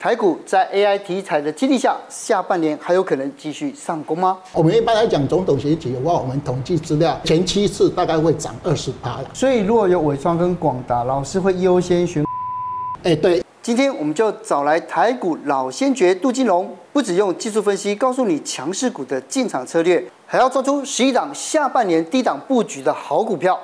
[0.00, 4.38] 台股在 AI 题材的激励下，下半年还有可能继续上攻吗？
[4.54, 9.30] 我们一般来讲，总统选举的话，我们统计资料前七次大概会涨二十趴了。
[9.34, 12.24] 所以如果有伟创跟广达，老师会优先选。
[13.02, 23.60] 哎，对，今天我们就找来台股老先觉杜金龙，不只用技术分析告诉你强势股的进场策略，还要抓出十一档下半年低档布局的好股票。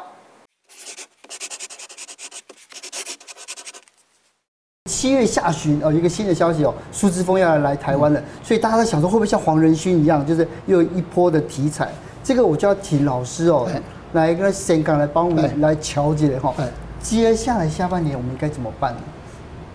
[4.96, 11.86] 七月下旬哦，有一个新的消息哦，苏之峰要来来台湾了，所以大家在想说会不会像黄仁勋一样，就是又有一波的题材？
[12.24, 13.68] 这个我就要请老师哦，
[14.14, 16.54] 来跟香港来帮我们来调解哈。
[16.98, 19.00] 接下来下半年我们该怎么办呢？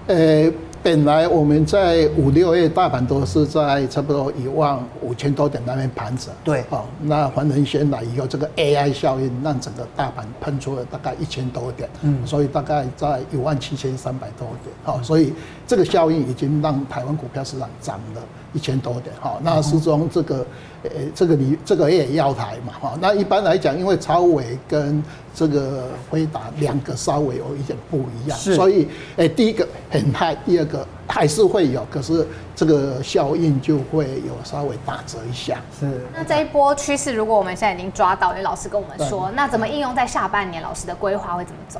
[0.07, 0.51] 呃。
[0.83, 15.31] 本来我们在五六月大盘都是在差不多一万五千多点那边盘子，对，好，那黄仁勋来以后，这个 AI 效应让整个大盘喷出了大概一千多点，嗯，所以大概在一万七千三百多点，好，所以
[15.67, 20.45] 这个效应已经让台湾股票市场涨了一千多点，好，那始终这个。
[20.83, 28.87] 呃，这个你这个也要台嘛，哈，那一般来讲，因为超尾跟这个辉达两个稍微有一点不一样，是所以，
[29.17, 35.59] 哎，第一个很嗨，第二个还是会有，可是这个效应就会有稍微打折一下。
[35.79, 36.01] 是。
[36.13, 40.61] 那这一波趋势，如果我们现在已经抓到，因为老师跟我们说，那怎么应用在下半年？
[40.61, 41.79] 老师的规划会怎么走？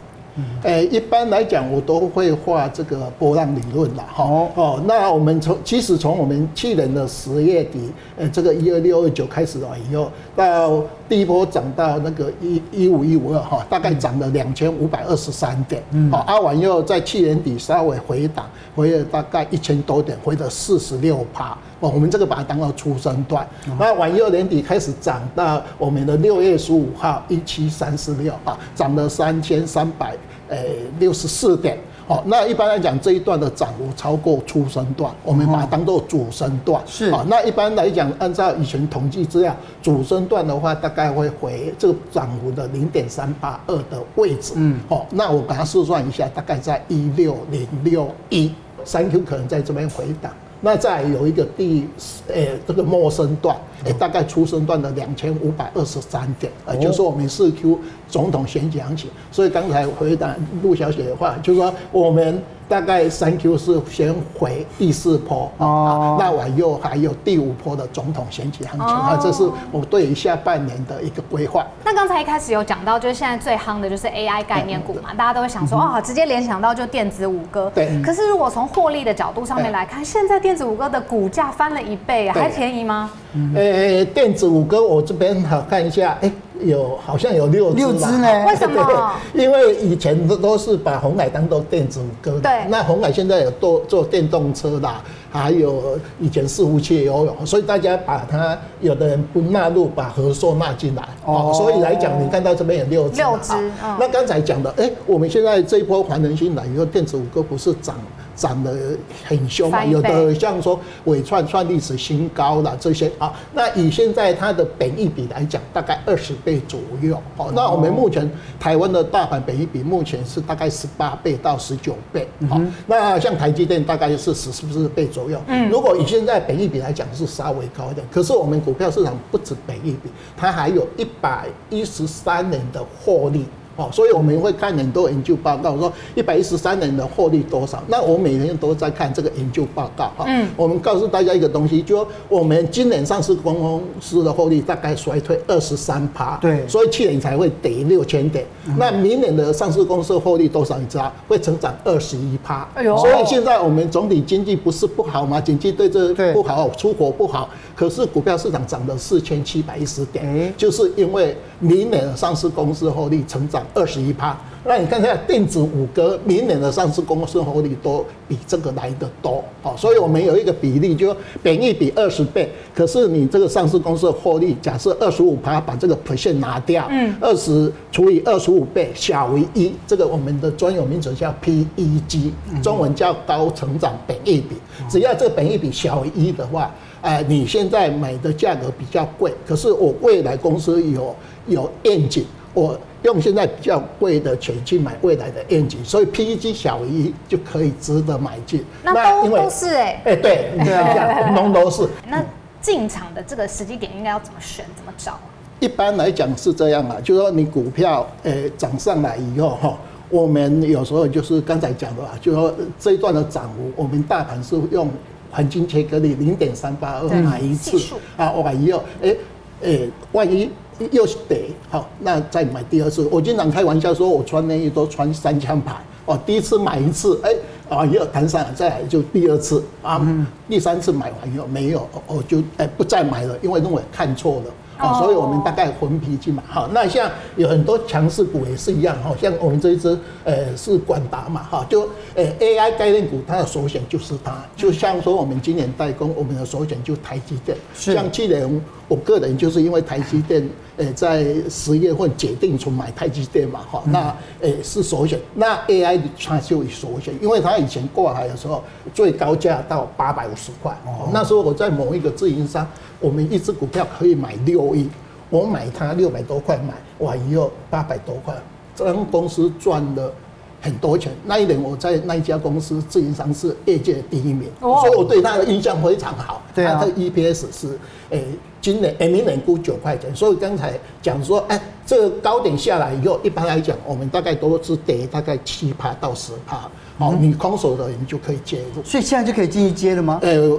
[0.64, 4.24] 诶，一般来讲，我都会画这个波浪理论啦，哈
[4.56, 4.82] 哦。
[4.86, 18.46] 那我们从其实从我们去年的十月底，诶，这个一二六二九开始了以后，到第一波涨到那个一一五一五二哈，大概涨了两千五百二十三点，嗯，好，阿完又在去年底稍微回档，
[18.76, 21.58] 回了大概一千多点，回了四十六趴。
[21.82, 23.46] 哦，我们这个把它当做初升段，
[23.78, 30.16] 那往右年底开始涨到我们的六月十五号一七三四六啊，涨了三千三百
[30.48, 31.78] 诶六十四点。
[32.08, 36.82] 好，那一般来讲这一段的涨幅超过初升段，我们把它当做主升段。
[36.86, 44.54] 是啊，那一般来讲，按照以前统计资料，主升段的话大概会回这个涨幅的零点三八二的位置。
[44.56, 48.54] 嗯，好，那我把它试算一下，大概在一六零六一，
[48.84, 50.32] 三 Q 可能在这边回档。
[50.62, 51.88] 那再有一个第，
[52.28, 59.10] 诶、欸，这个末升段，诶、欸，大概初升段的两千五百二十三点，呃，就是我们四 Q 总统选举行情。
[59.32, 62.42] 所以刚才回答陆小姐的话，就是说我们。
[62.72, 69.44] 大概三 Q 是先回第四波哦，那往右还有第五波的总统选举行情啊，这是
[69.74, 71.68] 我对于下半年的一个规划。
[71.84, 77.70] 那刚才一开始有讲到，就是现在最夯的就是 AI 概念股嘛，大家都会想说哦，直接联想到就电子五哥。
[77.76, 78.02] 对。
[78.02, 83.12] 可是如果从获利的角度上面来看，现在电子五哥的股价翻了一倍啊，还便宜吗？
[83.54, 86.32] 呃，电子五哥我这边好看一下，哎。
[86.66, 88.46] 有好像有六六只呢？
[88.48, 89.12] 为什么？
[89.34, 92.40] 因为以前都都是把鸿海当做电子五哥。
[92.40, 92.52] 对。
[92.70, 95.02] 那鸿海现在有做做电动车啦，
[95.32, 101.04] 还有以前伺服器也有，所以大家把它有的人不纳入，把和硕纳进来。
[101.26, 101.52] 哦。
[101.54, 103.18] 所以来讲，你看到这边有六只。
[103.18, 103.54] 六只。
[104.00, 107.96] 那刚才讲的，哎、欸，我们现在这一波黄仁勋来以后，电子五哥不是涨？
[108.42, 117.22] 涨得很凶啊，有的像说纬创创历史新高了这些啊，那以现在它的本益比来讲，大概二十倍左右。
[117.38, 118.28] 好，那我们目前
[118.60, 122.28] 台湾的大盘本益比目前是大概十八倍到十九倍。
[122.50, 125.40] 好，那像台积电大概是十四倍左右。
[125.46, 133.46] 嗯，如果以现在本益比来讲是稍微高一点，可是我们股票市场不止本益比，它还有一百一十三年的获利。
[133.78, 137.82] 哦，所以我们会看很多研究报告，说一百一十三年的获利多少？
[137.88, 140.26] 那我每年都在看这个研究报告哈。
[140.28, 140.48] 嗯。
[140.58, 146.38] 我们告诉大家一个东西，就说我们今年上市公司的获利大概衰退二十三趴。
[146.42, 146.68] 对。
[146.68, 148.46] 所以去年才会跌六千点。
[148.78, 150.78] 那明年的上市公司获利多少？
[150.78, 151.12] 你知道？
[151.30, 152.68] 会成长二十一趴。
[152.76, 152.98] 哎呦。
[152.98, 155.40] 所以现在我们总体经济不是不好吗？
[155.40, 157.50] 经济对这不好，出口不好。
[157.74, 163.61] 可是股票市场涨了四千七百一十点，就是因为明年的上市公司获利成长。
[163.74, 182.32] 二十一趴，那你看一下电子五哥明年的上市公司获利都比这个来的多，好，所以我们有一个比例，就本益比二十倍，可是你这个上市公司的获利，假设二十五趴，把这个 percent 拿掉，嗯，二十除以二十五倍小于一，这个我们的专有名词叫 PEG，
[182.62, 184.56] 中文叫高成长本益比，
[184.90, 191.16] 只要这个本益比小于一的话，哎，你现在买的价格比较贵，可是我未来公司有
[191.48, 192.24] 有愿景，
[192.54, 192.78] 我。
[193.04, 198.64] 用现在比较贵的钱去买未来的愿景，所以 PEG 小于一就可以值得买进。
[198.84, 201.88] 那都都是哎，哎对，这样通通都是。
[202.08, 202.24] 那
[202.62, 204.64] 进场的这个时机点应该要怎么选？
[204.76, 205.20] 怎么找？
[205.60, 209.78] 一般来讲是这样啊，就是说你股票诶涨上来以后哈，
[210.10, 214.90] 我们有时候就是刚才讲的啊，就说这一段的涨幅，我们大盘是用
[215.32, 217.78] 黄金切割率零点三八二买一次
[218.18, 219.16] 啊，我买一二哎
[219.64, 219.80] 哎，
[220.12, 220.50] 万一
[220.92, 223.08] 又是得，好，那再买第二次。
[223.12, 225.76] 我经常开玩笑说，我穿内衣都穿三枪牌
[226.06, 227.32] 哦，第一次买一次，哎
[227.70, 230.02] 啊又弹上了，再来就第二次啊，
[230.50, 234.52] 第三次买完以后没有，我就哎不再买了，因为认为看错了。
[234.84, 236.42] 哦，所以我们大概混皮去买。
[236.48, 238.98] 好，那像有很多强势股也是一样。
[239.04, 244.44] 哈，像我们这一支，呃，是广达嘛，哈，就呃 AI 概念股，它的首选就是它。
[244.56, 247.56] 就像说我们今年代工，我们的首选就台积电。
[247.76, 247.94] 是。
[247.94, 248.62] 像去年，
[248.92, 250.46] 我个人就是因为台积电，
[250.76, 255.18] 呃，在十月份决定从买台积电嘛，哈，那呃是首选。
[255.34, 258.62] 那 AI 它就首选，因为它以前挂牌的时候
[258.94, 260.74] 最高价到八百五十块。
[260.86, 261.08] 哦。
[261.14, 262.68] 那时候我在某一个自营商。
[263.00, 264.88] 我们一只股票可以买六亿，
[265.32, 268.36] 我买它六百多块买，哇，以后八百多块，
[268.76, 270.14] 这间公司赚了
[270.62, 271.12] 很多钱。
[271.26, 276.42] 那一年我在那一家公司自营商是业界第一名，所以我对他的印象非常好。
[276.54, 277.80] 对啊，他的 EPS 是
[278.12, 278.24] 诶，
[278.62, 280.16] 今年诶明年估九块钱。
[280.16, 286.70] 所以刚才讲说，哎，这个高点下来以后，一般来讲，我们大概都是跌大概七趴到十趴。
[286.98, 288.84] 好，你空手的人就可以介入。
[288.84, 290.20] 所以现在就可以进去接了吗？
[290.22, 290.56] 呃，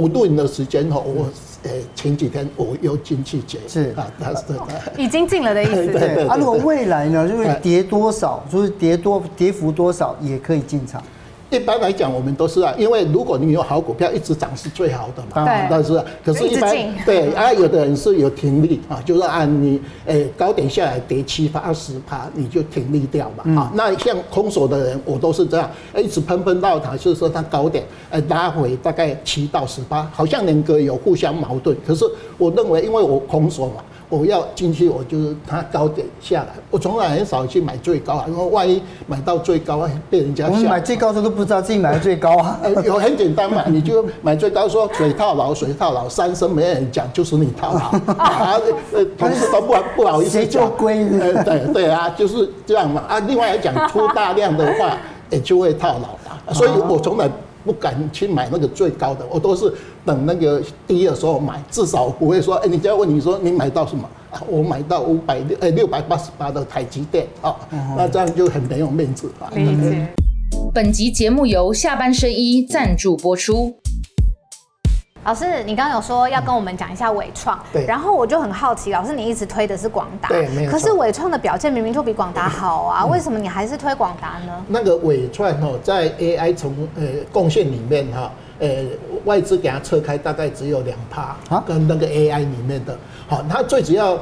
[0.00, 1.26] 我录影的时间哈，我。
[1.66, 4.44] 呃，前几天我又进去解，是啊，他是
[5.02, 5.86] 已经进了的意思。
[5.86, 11.02] 对，对，对啊，如果未来呢，就是跌多少，就是跌多跌幅多少，也可以进场。
[11.54, 15.44] 一般来讲，我们都是啊，因为如果你有好股票一直涨是最好的嘛。
[15.44, 15.68] 对。
[15.70, 23.60] 但是，可是一般对啊，有的人是有停利啊，就是按你诶高点下来跌七八十趴，你就停利掉嘛。
[23.60, 31.76] 啊，那像空手的人，我都是这样，一直喷喷到它，就是说它高点诶拉回大概七到十八，好像两个有互相矛盾。
[31.86, 32.04] 可是
[32.36, 33.82] 我认为，因为我空手嘛。
[34.14, 40.46] 我要进去，我就是它高点下来，我从来很少去买最高啊，因为万一买到最高，被人家。
[40.46, 42.60] 我们买最高的都不知道自己买的最高啊。
[42.84, 48.60] 有很简单嘛， 你就买最高，说水套牢，水套牢，三声没人讲，就是你套牢 啊。
[48.92, 51.04] 呃，同事都不不好意思就归。
[51.18, 53.02] 呃，对对啊，就是这样嘛。
[53.08, 54.96] 啊，另外来讲，出大量的话，
[55.30, 55.94] 也就会套牢
[56.30, 56.54] 了。
[56.54, 57.28] 所以我从来。
[57.64, 59.72] 不敢去买那个最高的，我都是
[60.04, 64.42] 等那个低的时候买，至少不会说，哎，人家问你说你买到什么啊？
[64.46, 67.56] 我买到五百六，哎，六百八十八的台积电啊，
[67.96, 69.50] 那这样就很没有面子啊。
[69.54, 70.06] 理解。
[70.72, 73.74] 本集节目由下半身衣赞助播出。
[75.24, 80.70] 老师，你刚刚有说要跟我们讲一下纬创，对，然后我就很好奇，老师你一直推的是广达，对，没有。
[80.70, 84.64] 可是纬创的表现明明就比广达好啊，嗯、为什么你还是推广达呢？
[84.68, 88.68] 那个纬创哦，在 AI 从呃贡献里面哈，呃
[89.24, 92.96] 外资给它撤开大概只有两趴啊，跟那个 AI 里面的，
[93.26, 94.18] 好，它最主要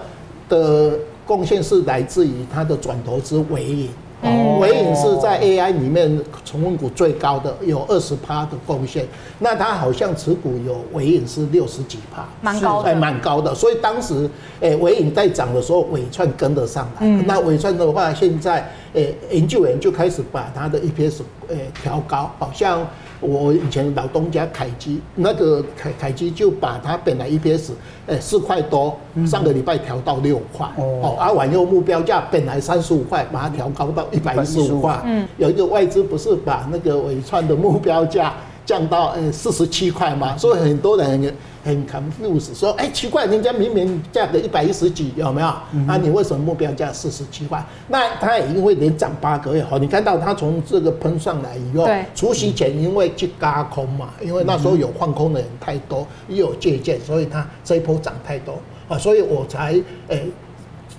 [0.49, 0.97] 的
[1.27, 3.91] 贡献是来自于它的转投资纬颖。
[4.23, 9.05] 哦，伟影是在 AI 里面成分股最高的，有二十趴的贡献。
[9.41, 13.53] 那它好像持股有伟影是六十几趴，蛮高的，哎，蛮高的。
[13.55, 14.31] 所以当时，
[14.61, 17.01] 诶，纬颖在涨的时候，伟创跟得上来。
[17.01, 22.87] 嗯，那伟创的话，现在，诶，研究员就开始把他的 EPS 诶调高，好像。
[23.25, 27.71] 我以前老东家凯基，那个凯凯基就把它本来 EPS
[28.09, 35.01] 诶四块多，上个礼拜调到六块，哦，而往后目标价本来三十五块，把它调高到一百一十五块。
[35.05, 38.35] 嗯，有一个外资不是把那个纬创的目标价
[38.67, 40.37] 降到呃四十七块吗？
[40.37, 41.33] 所以很多人。
[41.65, 45.55] 很 confused，说哎、欸、奇怪，人家明明价格一百一十几，有没有？
[45.73, 47.65] 嗯、啊，你为什么目标价四十七块？
[47.89, 60.21] 那它也因为连涨八个月，好，你看到它从这个喷上来以后，对，除夕前因为去轧空嘛，因为那时候有换空的人太多，又有借鉴，所以它这一波涨太多啊，所以我才哎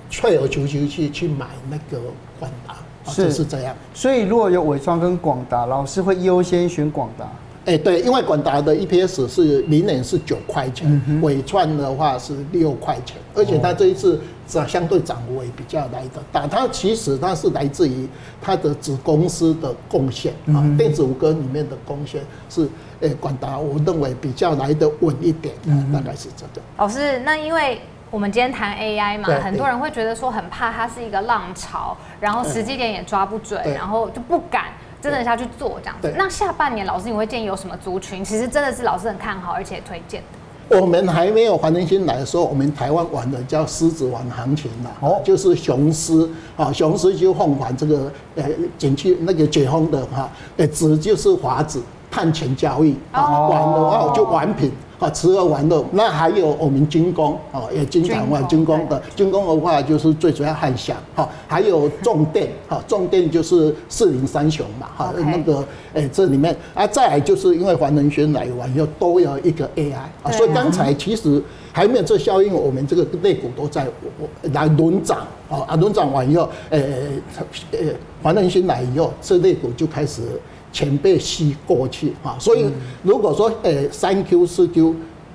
[0.10, 2.02] 退而求其次去买那个
[2.40, 3.76] 广达，是是这样。
[3.94, 7.28] 所以如果有伟创跟广达，老师会优先选广达。
[7.66, 16.46] 哎、欸，对，因为广达的 EPS 是明年是九块钱，纬创、嗯、哼的话是六块钱，而且它这一次涨相对涨幅也比较来的大。
[16.46, 18.06] 它其实它是来自于
[18.42, 22.66] 它的子公司的贡献啊，电子五哥里面的贡献是，
[23.00, 26.62] 哎、欸，广达我认为比较来的稳一点，嗯、大概是这个。
[26.76, 27.80] 老师，那因为
[28.12, 34.66] 我们今天谈 AI 嘛，很多人会觉得说很怕它是一个浪潮，然后时机点也抓不准，然后就不敢。
[35.04, 38.24] 真的下去做这样子，那下半年老师你会建议有什么族群？
[38.24, 40.24] 其实真的是老师很看好而且推荐
[40.70, 40.80] 的。
[40.80, 48.46] 我们还没有黄仁勋来的时候，我们台湾玩的叫狮子王行情啦，哦，就是雄狮啊，雄狮就奉还这个呃
[48.78, 54.72] 景区那个解封的哈，呃子就是华子，碳权交易啊，玩的话就玩品。
[55.04, 55.84] 啊，吃喝玩乐。
[55.92, 59.02] 那还有我们军工啊，也经常玩军工的。
[59.16, 69.94] 军工的话，就是最主要汉翔哈，还有重电哈，重电就是四零三雄嘛哈，那个诶这里面啊，再来就是因为黄仁勋来完以后都有一个 AI
[70.24, 71.44] 啊，所以刚才其实
[71.74, 73.86] 还没有这效应，我们这个类股都在
[74.54, 77.22] 来轮涨啊，啊轮涨完以后，诶
[77.72, 80.22] 诶黄仁勋来以后，这类股就开始。
[80.74, 82.66] 钱被吸过去啊，所以
[83.04, 84.94] 如果说呃三 Q 四 Q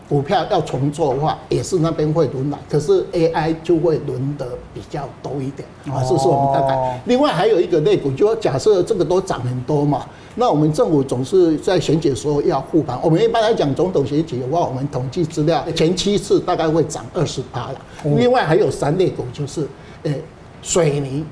[0.08, 7.00] 股票要重做的话，也是那边会轮来，可是 AI 就会轮得比较多一点啊，这是我们大概。
[7.04, 12.98] 另外还有一个类股，就说假设这个都涨很多嘛，那我们政府总是在选举时候要护盘。
[13.02, 17.76] 我们一般来讲，总统选举的话，我们统计资料前七次大概会涨二十八了。
[18.16, 19.68] 另外还有三类股，就是
[20.02, 20.12] 呃
[20.62, 21.24] 水泥。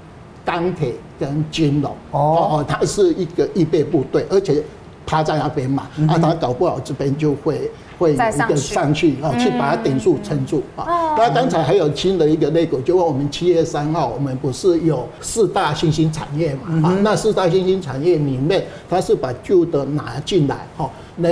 [0.47, 2.19] 钢铁跟金融哦
[2.53, 4.63] 哦，它是一个预备部队，而且
[5.05, 11.17] 趴在那边嘛，啊，它搞不好这边就会会一个上去啊，去把它点数撑住啊。
[11.19, 16.89] 那刚才还有新的一个类股，就问我们七月三号，我们不是有四大新兴产业嘛？
[16.89, 21.29] 啊，那四大新兴产业里面，它是把旧的拿进来哈，那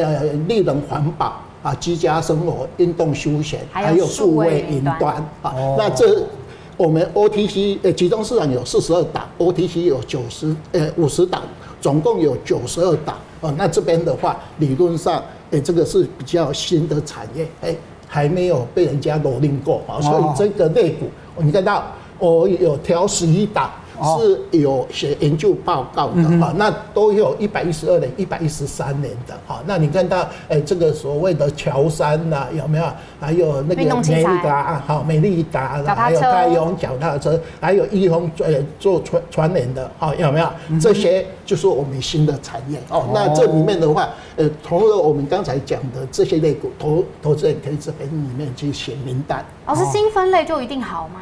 [0.48, 6.20] 绿能环保啊，居家生活、运动休闲，还有数位云端啊，那这。
[6.76, 11.42] 我们 OTC 呃，集中市场有四十二档，OTC 有九十呃五十档，
[11.80, 13.52] 总共有九十二档哦。
[13.56, 17.76] 那这边的话，理论上，诶，这个是比较新的产业，哎，
[18.08, 21.06] 还没有被人家蹂躏过啊，所以这个类股，
[21.38, 21.84] 你看到
[22.18, 23.70] 我有挑十一档。
[24.02, 29.62] 是有写研究报告的哈，那都有一百一十二年、一百一十三年的哈。
[29.66, 32.84] 那你看到哎，这个所谓的乔山呐，有没有？
[33.20, 40.48] 还有那个美利达好，美利达，还有泰永脚踏车，还有益丰呃做传传联的，好有没有？
[40.80, 43.06] 这些就是我们新的产业哦。
[43.14, 49.44] 那这里面的话，呃，除了我们刚才讲的这些类股，投投资人可以这边里面去写名单。
[49.66, 51.20] 哦，是新分类就一定好吗？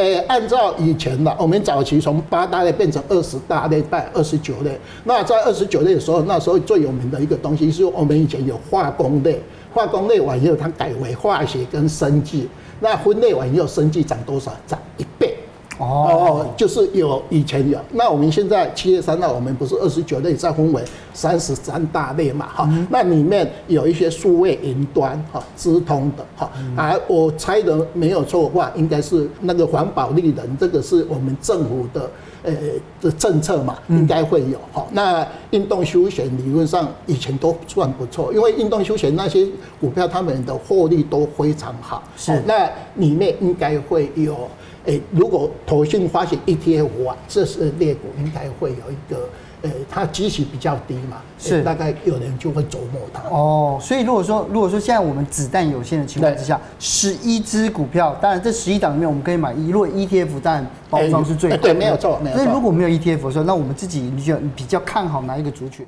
[0.00, 4.70] 诶，按照以前的，我们早期从八大类变成二十大类，拜二十九类。
[5.04, 9.38] 那在二十九类的时候，那时候最有名的一个东西是我们以前有化工类，
[9.74, 12.48] 化工类完以后，它改为化学跟生技。
[12.80, 14.50] 那分类完以后，生技涨多少？
[14.66, 15.04] 涨一。
[15.80, 20.82] 哦，就是有以前有，那我们现在七月三号，我们不是二十九类再分为
[21.14, 22.46] 三十三大类嘛？
[22.54, 32.10] 哈，那里面有一些数位云端哈，资通的哈，啊我猜的没有错的话，应该是那个环保丽人，这个是我们政府的
[32.42, 32.52] 呃
[33.00, 34.86] 的政策嘛，应该会有哈。
[34.92, 39.46] 那运动休闲理论上以前都算不错，因为运动休闲那些
[39.80, 44.48] 股票他们的获利都非常好，是那里面应该会有。
[44.86, 49.28] 哎，如果投信发行 ETF 啊，这是裂股应该会有一个，
[49.62, 53.20] 呃，它基期比较低嘛，是大概有人就会琢磨它。
[53.28, 62.44] 哦，所以如果说如果说现在我们子弹有限的情况之下，十一只股票，当然这十一档里面我们可以买一，如果 ETF 当然包装是最好的，对，没有错，没有错。
[62.44, 65.86] 所以如果没有 ETF 的时候，那我们自己你就比较看好哪一个族群？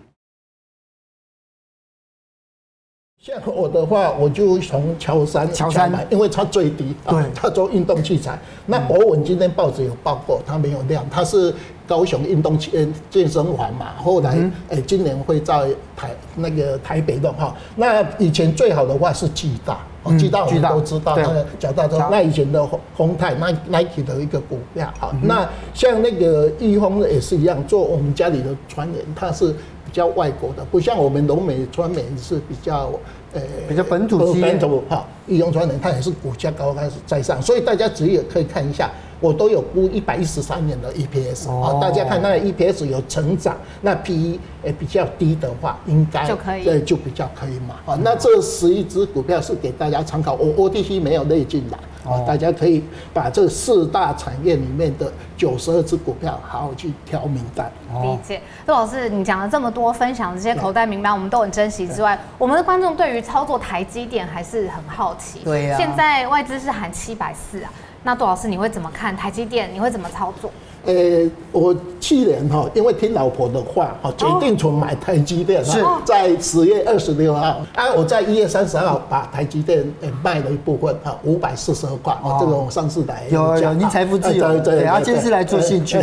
[3.25, 8.37] 像我的话，我就从乔山乔山买，因为它最低，对，它做运动器材。
[8.67, 11.55] 那博文今天报纸有报过，它没有量，它是
[11.87, 13.93] 高雄运动健健身环嘛。
[13.97, 14.37] 后来，
[14.69, 17.55] 哎，今年会在台那个台北的哈。
[17.77, 19.81] 那以前最好的话是巨大，
[20.19, 21.99] 巨大我们都知道，那个脚踏车。
[22.11, 29.55] 那以前的宏泰、Nike 的一个股票，好，那像那个易丰也是一样，做我们家里的传人，它是。
[29.85, 32.91] 比较外国的，不像我们龙美传媒是比较，
[33.35, 35.07] 呃，比较本土本土哈。
[35.27, 38.91] 易丰传人它也是股价高开始在上，所以大家只也可以看一下，
[39.23, 47.75] 我都有估一百一十三年的 EPS 啊，大家看那个 EPS 有成长，那 PE 也比较低的话，应该就可以，对，就比较可以买。
[47.87, 51.79] 啊，那这十一只股票是给大家参考，我 OTC 没有内进来。
[52.05, 52.83] 啊，大家可以
[53.15, 57.71] 把这四大产业里面的九十二只股票好好去挑名单。
[58.03, 65.43] 理解，杜老师，你讲了这么多，分享这些口袋名单，我们都很珍惜之外，我们的观众对于操作台积电还是很好奇。
[65.45, 65.77] 对呀。
[65.79, 67.71] 现在外资是喊七百四啊，
[68.03, 69.71] 那杜老师你会怎么看台积电？
[69.73, 70.51] 你会怎么操作？
[70.85, 75.65] 呃、欸，我去年哈，因为听老婆的话，哈，决定从买台积电。
[75.65, 79.85] 是，在十月二十六号，啊，我在一月三十号把台积电
[80.25, 82.13] 卖了一部分，哈，五百四十二块。
[82.25, 85.99] 哦，这个我上次来有有，您财富自由，对对，然后今天是来做兴趣。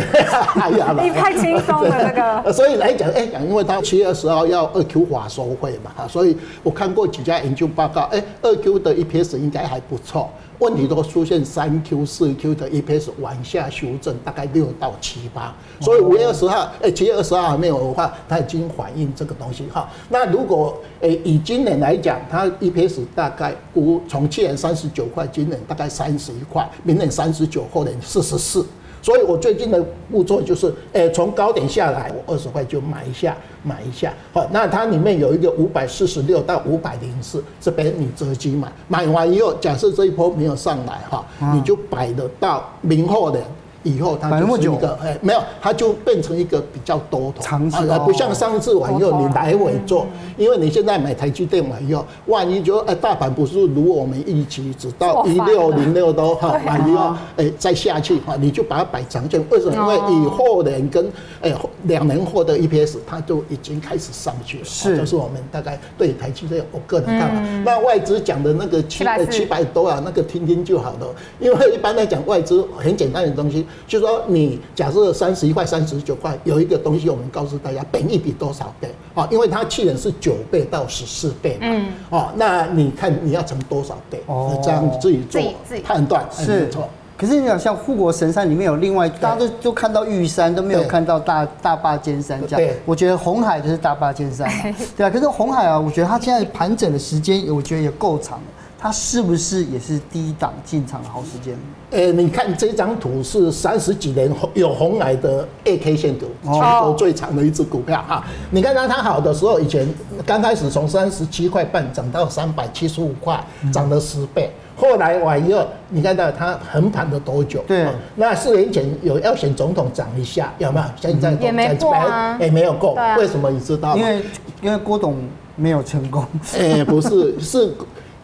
[1.02, 2.50] 你太轻松了，那个。
[2.50, 10.30] 所以来讲，哎，讲，因为他七月二十号要二 Q 法收会嘛，哈，所以我看过几家研究报告，哎，二 Q 的 EPS 应该还不错。
[10.60, 15.54] 问题都出现三 Q 四 Q 的 EPS 往下修正，大概六到七八。
[15.80, 19.88] 所以五月二十号，哎，七月二十号还没有的话，它已经反映这个东西哈。
[20.10, 28.64] 那如果诶以今年来讲，它 EPS 大概估从去年三十九块，今年大概三十一块，明年三十九，后年四十四。
[29.02, 34.12] 所以我最近的步骤就是，诶，从高点下来，我二十块就买一下，买一下。
[34.32, 43.42] 好，那它里面有一个五百四十六到五百零四，这边你择机买，买完以后，假设这一波没有上来哈，你就摆得到明后年。
[43.82, 47.56] 以后它就是一个哎，没有，它就变成一个比较多头，
[47.88, 50.06] 啊，不像上次完以后你来回做，
[50.36, 59.74] 因为你现在买台积电完以后，万一就哎大盘不是如我们预期，直到一六零六都哈完以后哎再下去哈，你就把它摆长线，为什么？
[59.74, 61.10] 因为以后年跟
[61.40, 67.40] 哎两年后的 EPS 它就已经开始上去了，是，这是我们大概对台积电我个人看法。
[67.64, 71.06] 那外资讲的那个七七百多啊，那个听听就好了，
[71.38, 73.66] 因为一般来讲外资很简单的东西。
[73.86, 79.26] 就是说，你假设三十一块、三十九块，有一个东西，我们告诉大家，本益比多少倍啊？
[79.30, 84.22] 因为它去年是九倍到十四倍嘛，嗯，哦，那你看你要乘多少倍？
[84.26, 85.42] 哦，这样自己做
[85.82, 86.88] 判断是没错。
[87.16, 92.56] 可是你想像护国神山里面有另外，大家都都看到玉山，都没有看到大大霸尖山这样。
[92.56, 94.50] 对，我觉得红海就是大霸尖山，
[94.96, 95.10] 对啊。
[95.10, 98.44] 可是红海啊，我觉得它现在盘整的时间，我觉得也够长了。
[98.82, 101.54] 它是不是也是低档进场的好时间？
[101.90, 108.24] 诶，你看这张图是三十几年有红来的 A K 线图，全国最长的一只股票哈。
[108.50, 109.86] 你看它它好的时候，以前
[110.24, 113.38] 刚开始从三十七块半涨到三百七十五块，
[113.70, 114.50] 涨了十倍。
[114.76, 117.62] 后来完以后，你看到它横盘了多久？
[117.68, 120.86] 对，那四年前有要选总统涨一下，有没有？
[120.98, 122.96] 现在也没过啊，也没有过。
[123.18, 124.00] 为什么你知道吗？
[124.00, 124.22] 因为
[124.62, 125.18] 因为郭董
[125.54, 126.24] 没有成功。
[126.54, 127.74] 诶， 不是是。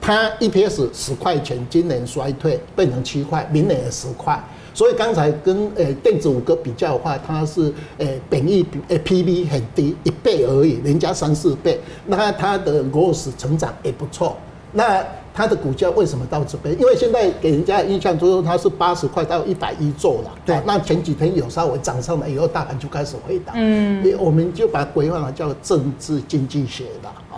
[0.07, 4.41] 它 EPS 十块钱，今年衰退变成七块，明年也十块。
[4.73, 11.81] 所以刚才跟呃电子五哥比较的话，它是呃本益比诶 PB 很低，一倍而已，人家三四倍。
[12.07, 14.37] 那它的 growth 成长也不错。
[14.71, 16.73] 那它的股价为什么到这边？
[16.81, 20.31] 因为现在给人家的印象就是它是八十块到一百一做了。
[20.45, 20.57] 对。
[20.65, 23.57] 那前几天有稍微涨上来以后，大盘就开始回档。
[23.59, 24.17] 嗯。
[24.21, 26.85] 我们就把它规划了叫政治经济学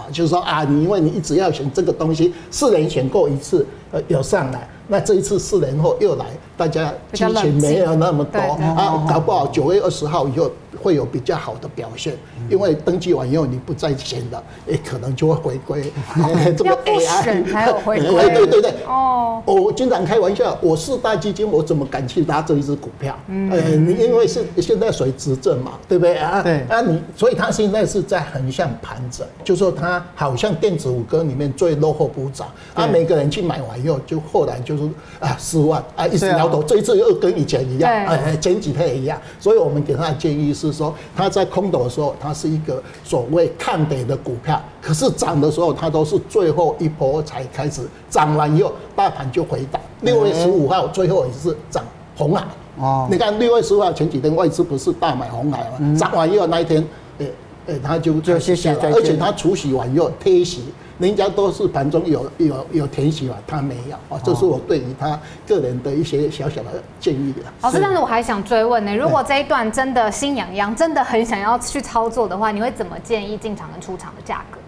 [0.06, 0.12] 的。
[0.12, 10.50] 就是说啊，你因为你一直要选这个东西，四年选过一次，呃，有上来，那这一次四年后又来，大家激情没有那么多啊，搞不好九月二十号以后
[10.82, 12.14] 会有比较好的表现，
[12.48, 15.92] 因为登记完以后你不再选了，也，可能就会回归。
[16.56, 18.34] 这个 AI 才 有回归。
[18.34, 18.74] 对对对。
[18.86, 19.42] 哦。
[19.46, 23.16] 我经常开玩笑，我四大基金，我怎么敢去拉这一只股票？
[23.28, 23.50] 嗯。
[23.50, 26.42] 呃，你因为是现在谁执政嘛，对不对啊？
[26.42, 26.60] 对。
[26.68, 40.68] 啊，你所以他现在是在横向盘整，就说他好像电子五哥里面最落后不涨，啊，每个人去买完以后，就后来就是啊失望啊，一直摇头，这一次又跟以前一样，哎，前几天也一样，所以我们给他的建议是。
[40.68, 49.80] 是说他在空头的时候，它是一个所谓看跌的股票，可是涨的时候，它都是最后一波才开始涨完以后，大盘就回档。
[50.02, 51.82] 六月十五号最后一次涨
[52.14, 52.44] 红海
[52.78, 55.96] 哦，你看六月十五号前几天外资不是大买红海吗？
[55.96, 57.32] 涨完以后那一天，诶
[57.68, 60.64] 诶，它就就谢谢，而且他除息完以后贴息。
[60.98, 67.42] 人家都是盘中有有有填息嘛，他没有啊，这是我对于他个人的一些小小的建议的。
[67.60, 74.58] 老师，但是我还想追问呢，如果这一段真的心痒痒，真的很想要去操作的话，你会怎么建议进场跟出场的价格？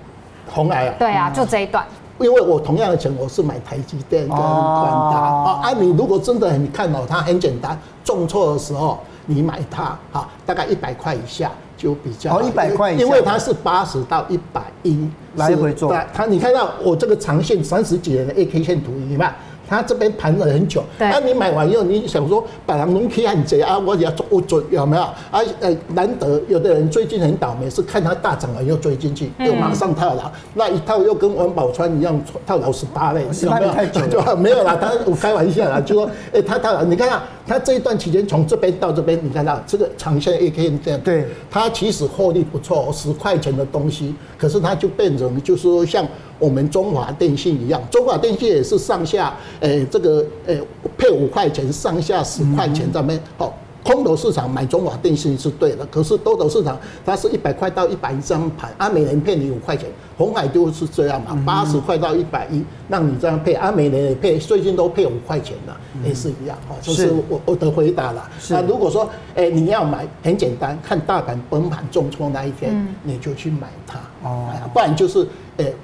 [0.53, 0.95] 鸿海啊？
[1.01, 1.85] 对啊，就这一段。
[2.21, 5.61] 因为我同样的钱，我是买台积电跟广达啊。
[5.65, 11.51] 啊，你如果真的很看好它，很简单，重挫的时候你买它，哈，大概一百块以下。
[11.81, 19.35] 就比较好，一百块，因为它是八十到一百一来回做，它你看到我这个长线三十几年的 A K 线图，你看。
[19.71, 25.03] 他这边盘了很久，那你买完以后，你想说把它弄起很贼啊，我也要做不准有没有？
[25.03, 33.71] 啊，呃，难得有的人最近很倒霉，是看他大涨了又追进去，又马上套牢，那一套又跟王宝钏一样套牢十八倍，有没有？
[33.71, 46.05] 太久了，没有啦，他我开玩笑啦，就说，哎，他套牢，你看啊，他这一段期间从这边到这边，你看到这个长线 A K 线，对，他其实获利不错，十块钱的东西，可是他就变成就是说像。
[46.40, 50.61] 我们中华电信一样，中华电信也是上下，诶，这个诶
[50.98, 53.22] 配五块钱，上下十块钱在那边。
[53.38, 65.75] 好，空头市场买中华电信是对的，可是多头市场它是一百块到一百一张盘，啊，每人配你五块钱，红海就是这样嘛，八十块到一百一，让你这样配，啊，每人也配，最近都配五块钱的，
[66.07, 68.29] 也是一样哈，就是我我的回答了。
[68.49, 75.27] 那如果说，诶，你要买，很简单，看大盘崩盘重挫那一天，你就去买它，哦，不然就是。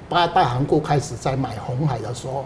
[0.09, 2.43] 八大行库开始在买红海的时候，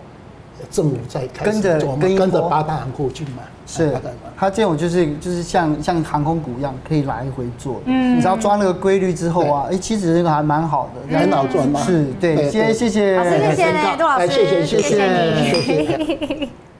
[0.69, 3.43] 政府在开跟着跟跟着八大行过去买。
[3.65, 3.93] 是，
[4.37, 7.81] 它这种就是就是像像航空股一样，可以来回做。
[7.85, 11.79] 嗯，你知道抓那个规律之后啊，哎，其实这个还蛮好的，很好赚嘛。
[11.81, 13.17] 是对，今天谢谢，
[13.55, 16.49] 谢谢杜老师，谢谢谢谢谢谢。